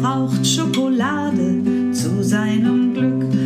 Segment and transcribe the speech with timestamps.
[0.00, 3.37] braucht Schokolade zu seinem Glück.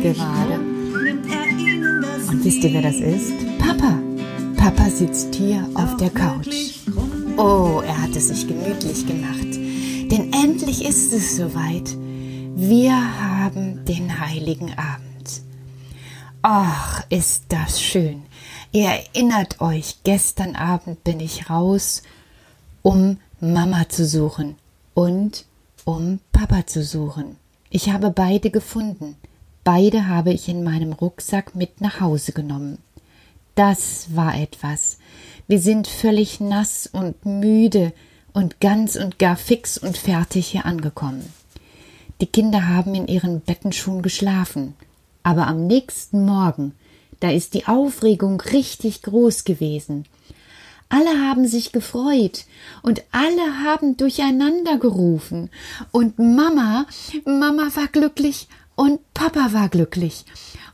[0.00, 0.60] gerade.
[2.28, 3.32] Und wisst ihr, wer das ist?
[3.58, 3.98] Papa.
[4.56, 6.48] Papa sitzt hier auf der Couch.
[7.36, 9.54] Oh, er hat es sich gemütlich gemacht.
[10.10, 11.96] Denn endlich ist es soweit.
[12.54, 15.42] Wir haben den heiligen Abend.
[16.42, 18.22] Ach, ist das schön.
[18.72, 22.02] Ihr erinnert euch, gestern Abend bin ich raus,
[22.82, 24.56] um Mama zu suchen
[24.94, 25.44] und
[25.84, 27.36] um Papa zu suchen.
[27.70, 29.16] Ich habe beide gefunden.
[29.64, 32.78] Beide habe ich in meinem Rucksack mit nach Hause genommen.
[33.54, 34.98] Das war etwas.
[35.46, 37.92] Wir sind völlig nass und müde
[38.32, 41.32] und ganz und gar fix und fertig hier angekommen.
[42.20, 44.74] Die Kinder haben in ihren Bettenschuhen geschlafen,
[45.22, 46.74] aber am nächsten Morgen,
[47.20, 50.06] da ist die Aufregung richtig groß gewesen.
[50.88, 52.44] Alle haben sich gefreut
[52.82, 55.50] und alle haben durcheinander gerufen.
[55.90, 56.86] Und Mama,
[57.24, 58.48] Mama war glücklich
[58.82, 60.24] und Papa war glücklich.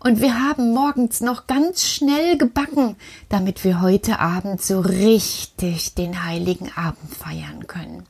[0.00, 2.96] Und wir haben morgens noch ganz schnell gebacken,
[3.28, 8.04] damit wir heute Abend so richtig den heiligen Abend feiern können.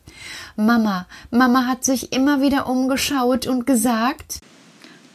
[0.54, 4.38] Mama, Mama hat sich immer wieder umgeschaut und gesagt,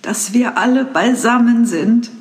[0.01, 2.11] dass wir alle beisammen sind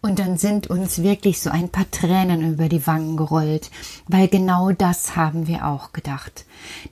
[0.00, 3.72] und dann sind uns wirklich so ein paar Tränen über die Wangen gerollt,
[4.06, 6.44] weil genau das haben wir auch gedacht,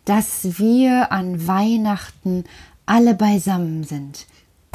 [0.05, 2.43] dass wir an Weihnachten
[2.87, 4.27] alle beisammen sind.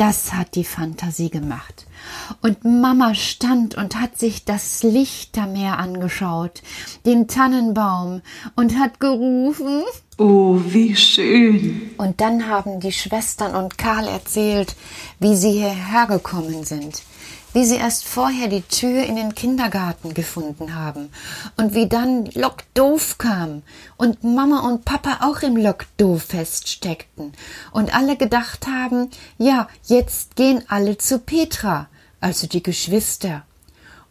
[0.01, 1.86] Das hat die Fantasie gemacht.
[2.42, 6.63] Und Mama stand und hat sich das Lichtermeer angeschaut,
[7.06, 8.24] den Tannenbaum
[8.56, 9.83] und hat gerufen.
[10.23, 11.89] Oh, wie schön.
[11.97, 14.75] Und dann haben die Schwestern und Karl erzählt,
[15.19, 17.01] wie sie hierher gekommen sind
[17.53, 21.09] wie sie erst vorher die Tür in den Kindergarten gefunden haben
[21.57, 23.63] und wie dann Lockdoof kam
[23.97, 27.33] und Mama und Papa auch im Lockdoof feststeckten
[27.73, 31.89] und alle gedacht haben, ja, jetzt gehen alle zu Petra,
[32.21, 33.44] also die Geschwister.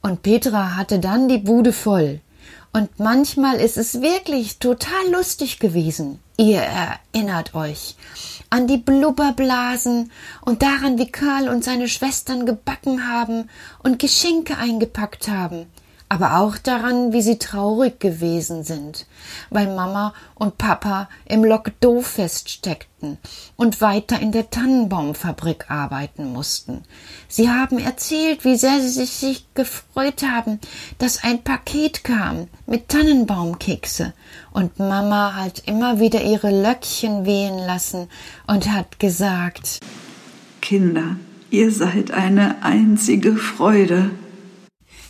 [0.03, 2.21] Und Petra hatte dann die Bude voll.
[2.73, 6.21] Und manchmal ist es wirklich total lustig gewesen.
[6.37, 7.97] Ihr erinnert euch
[8.49, 10.11] an die Blubberblasen
[10.43, 13.49] und daran, wie Karl und seine Schwestern gebacken haben
[13.83, 15.67] und Geschenke eingepackt haben
[16.11, 19.07] aber auch daran, wie sie traurig gewesen sind,
[19.49, 23.17] weil Mama und Papa im Lockdow feststeckten
[23.55, 26.83] und weiter in der Tannenbaumfabrik arbeiten mussten.
[27.29, 30.59] Sie haben erzählt, wie sehr sie sich gefreut haben,
[30.99, 34.13] dass ein Paket kam mit Tannenbaumkekse
[34.51, 38.09] und Mama hat immer wieder ihre Löckchen wehen lassen
[38.49, 39.79] und hat gesagt
[40.61, 41.15] Kinder,
[41.51, 44.11] ihr seid eine einzige Freude.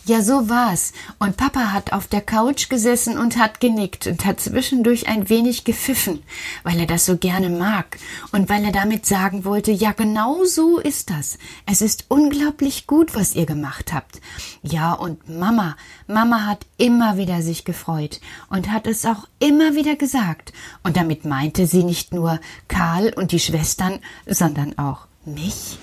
[0.05, 0.93] Ja, so war's.
[1.19, 5.63] Und Papa hat auf der Couch gesessen und hat genickt und hat zwischendurch ein wenig
[5.63, 6.23] gepfiffen,
[6.63, 7.99] weil er das so gerne mag
[8.31, 11.37] und weil er damit sagen wollte, ja, genau so ist das.
[11.67, 14.21] Es ist unglaublich gut, was ihr gemacht habt.
[14.63, 15.75] Ja, und Mama,
[16.07, 20.51] Mama hat immer wieder sich gefreut und hat es auch immer wieder gesagt.
[20.81, 25.77] Und damit meinte sie nicht nur Karl und die Schwestern, sondern auch mich.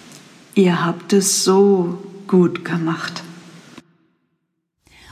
[0.57, 3.23] Ihr habt es so gut gemacht.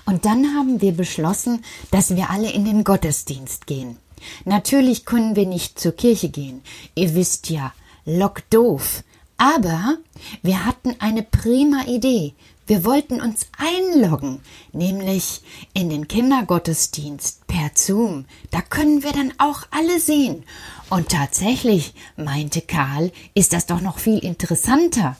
[0.07, 3.99] Und dann haben wir beschlossen, dass wir alle in den Gottesdienst gehen.
[4.45, 6.63] Natürlich können wir nicht zur Kirche gehen.
[6.95, 7.73] Ihr wisst ja,
[8.05, 9.03] lock doof.
[9.37, 9.99] Aber
[10.43, 12.35] wir hatten eine prima Idee.
[12.69, 14.41] Wir wollten uns einloggen,
[14.73, 15.43] nämlich
[15.73, 18.25] in den Kindergottesdienst per Zoom.
[18.51, 20.43] Da können wir dann auch alle sehen.
[20.91, 25.17] Und tatsächlich, meinte Karl, ist das doch noch viel interessanter.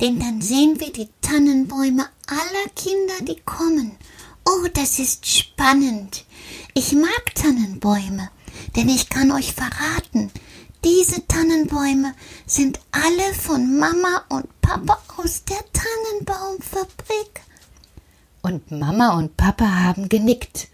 [0.00, 3.92] Denn dann sehen wir die Tannenbäume aller Kinder, die kommen.
[4.48, 6.24] Oh, das ist spannend.
[6.72, 8.30] Ich mag Tannenbäume,
[8.76, 10.30] denn ich kann euch verraten,
[10.84, 12.14] diese Tannenbäume
[12.46, 17.40] sind alle von Mama und Papa aus der Tannenbaumfabrik.
[18.42, 20.68] Und Mama und Papa haben genickt,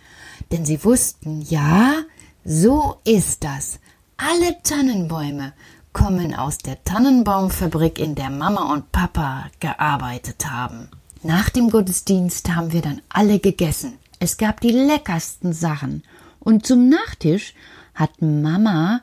[0.51, 2.03] denn sie wussten, ja,
[2.45, 3.79] so ist das.
[4.19, 5.55] Alle Tannenbäume
[5.95, 10.91] kommen aus der Tannenbaumfabrik, in der Mama und Papa gearbeitet haben.
[11.25, 13.99] Nach dem Gottesdienst haben wir dann alle gegessen.
[14.19, 16.03] Es gab die leckersten Sachen.
[16.41, 17.55] Und zum Nachtisch
[17.95, 19.03] hat Mama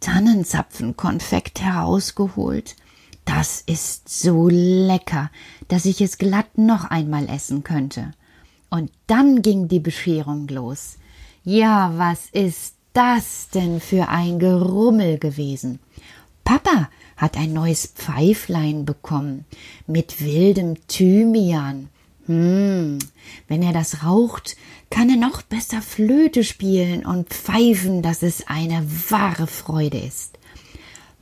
[0.00, 2.76] Tannenzapfenkonfekt herausgeholt.
[3.24, 5.30] Das ist so lecker,
[5.68, 8.12] dass ich es glatt noch einmal essen könnte.
[8.68, 10.98] Und dann ging die Bescherung los.
[11.42, 15.78] Ja, was ist das denn für ein Gerummel gewesen?
[16.44, 19.44] Papa hat ein neues Pfeiflein bekommen
[19.86, 21.88] mit wildem Thymian.
[22.26, 22.98] Hm,
[23.48, 24.56] wenn er das raucht,
[24.90, 30.38] kann er noch besser Flöte spielen und pfeifen, dass es eine wahre Freude ist.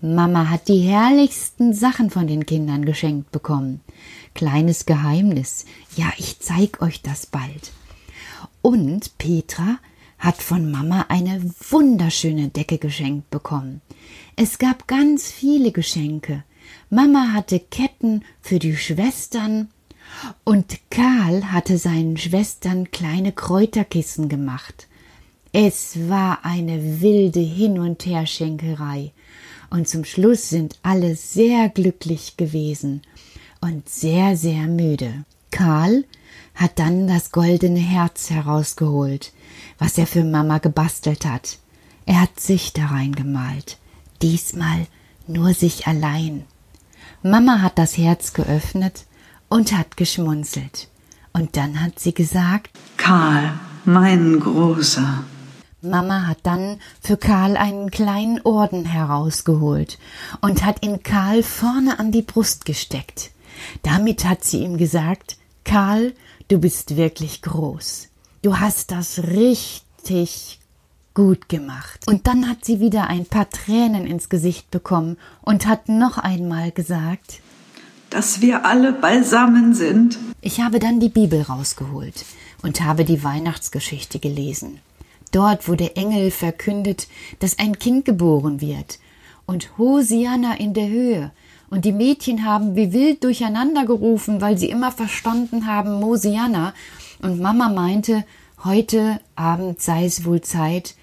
[0.01, 3.81] Mama hat die herrlichsten Sachen von den Kindern geschenkt bekommen.
[4.35, 5.65] Kleines Geheimnis.
[5.97, 7.73] Ja, ich zeig euch das bald.
[8.61, 9.79] Und Petra
[10.19, 13.81] hat von Mama eine wunderschöne Decke geschenkt bekommen.
[14.37, 16.43] Es gab ganz viele Geschenke.
[16.91, 19.69] Mama hatte Ketten für die Schwestern
[20.45, 24.89] und Karl hatte seinen Schwestern kleine Kräuterkissen gemacht.
[25.53, 29.13] Es war eine wilde Hin- und Herschenkerei,
[29.71, 33.03] und zum Schluss sind alle sehr glücklich gewesen
[33.61, 35.25] und sehr, sehr müde.
[35.51, 36.05] Karl
[36.55, 39.33] hat dann das goldene Herz herausgeholt,
[39.79, 41.59] was er für Mama gebastelt hat.
[42.07, 43.79] Er hat sich da reingemalt
[44.25, 44.87] diesmal
[45.27, 46.45] nur sich allein.
[47.23, 49.05] Mama hat das Herz geöffnet
[49.49, 50.89] und hat geschmunzelt.
[51.33, 53.53] Und dann hat sie gesagt Karl,
[53.85, 55.25] mein Großer.
[55.83, 59.99] Mama hat dann für Karl einen kleinen Orden herausgeholt
[60.41, 63.31] und hat ihn Karl vorne an die Brust gesteckt.
[63.83, 66.15] Damit hat sie ihm gesagt, Karl,
[66.49, 68.09] du bist wirklich groß.
[68.43, 70.61] Du hast das richtig
[71.15, 72.01] gut gemacht.
[72.07, 76.73] Und dann hat sie wieder ein paar Tränen ins Gesicht bekommen und hat noch einmal
[76.73, 77.41] gesagt,
[78.11, 80.19] dass wir alle beisammen sind.
[80.41, 82.25] Ich habe dann die Bibel rausgeholt
[82.63, 84.79] und habe die Weihnachtsgeschichte gelesen.
[85.33, 87.09] Dort, wo der Engel verkündet,
[87.41, 89.01] dass ein Kind geboren wird.
[89.47, 91.33] Und Hosianna in der Höhe.
[91.71, 96.73] Und die Mädchen haben wie wild durcheinander gerufen, weil sie immer verstanden haben, Mosianna.
[97.21, 98.25] Und Mama meinte,
[98.63, 100.95] heute Abend sei es wohl Zeit,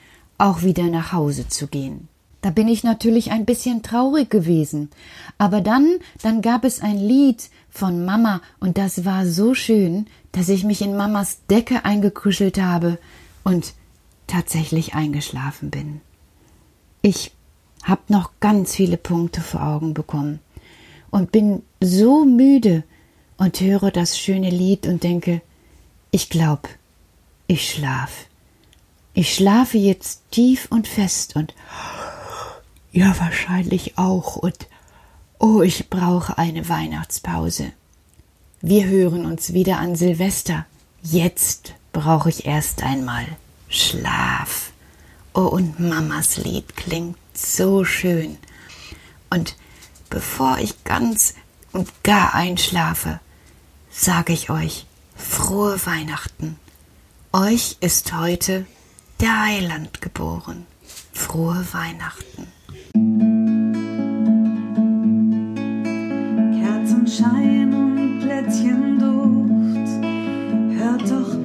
[0.42, 2.08] auch wieder nach Hause zu gehen.
[2.42, 4.90] Da bin ich natürlich ein bisschen traurig gewesen.
[5.38, 10.50] Aber dann, dann gab es ein Lied von Mama und das war so schön, dass
[10.50, 12.98] ich mich in Mamas Decke eingekuschelt habe
[13.44, 13.74] und
[14.26, 16.02] tatsächlich eingeschlafen bin.
[17.04, 17.32] Ich
[17.84, 20.40] habe noch ganz viele Punkte vor Augen bekommen
[21.12, 22.84] und bin so müde
[23.38, 25.42] und höre das schöne Lied und denke,
[26.10, 26.70] ich glaube,
[27.48, 28.28] ich schlaf.
[29.14, 31.54] Ich schlafe jetzt tief und fest und
[32.94, 34.68] ja, wahrscheinlich auch und
[35.40, 37.74] oh, ich brauche eine Weihnachtspause.
[38.62, 40.66] Wir hören uns wieder an Silvester.
[41.02, 43.26] Jetzt brauche ich erst einmal
[43.68, 44.72] Schlaf.
[45.34, 48.38] Oh, und Mamas Lied klingt so schön.
[49.30, 49.56] Und
[50.10, 51.36] bevor ich ganz
[51.72, 53.20] und gar einschlafe,
[53.90, 56.58] sage ich euch frohe Weihnachten.
[57.34, 58.66] Euch ist heute
[59.22, 60.66] der Heiland geboren.
[61.14, 62.48] Frohe Weihnachten.
[66.60, 69.92] Kerzenschein und Plätzchenduft.
[70.76, 71.36] Hört doch,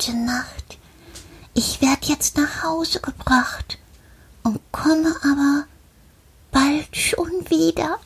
[0.00, 0.78] zur guten Nacht.
[1.54, 3.78] Ich werd jetzt nach Hause gebracht
[4.42, 5.64] und komme aber
[6.50, 7.98] bald schon wieder.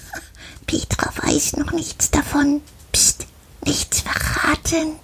[0.66, 2.60] Petra weiß noch nichts davon.
[2.92, 3.26] Psst,
[3.64, 4.96] nichts verraten.